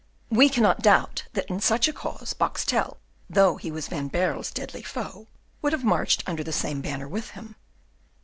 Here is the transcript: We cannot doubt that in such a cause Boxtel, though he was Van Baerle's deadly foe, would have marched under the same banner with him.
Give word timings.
We 0.31 0.49
cannot 0.49 0.81
doubt 0.81 1.25
that 1.33 1.45
in 1.47 1.59
such 1.59 1.87
a 1.87 1.93
cause 1.93 2.33
Boxtel, 2.33 2.97
though 3.29 3.57
he 3.57 3.69
was 3.69 3.87
Van 3.87 4.07
Baerle's 4.07 4.49
deadly 4.49 4.81
foe, 4.81 5.27
would 5.61 5.73
have 5.73 5.83
marched 5.83 6.23
under 6.25 6.43
the 6.43 6.51
same 6.51 6.81
banner 6.81 7.07
with 7.07 7.29
him. 7.37 7.55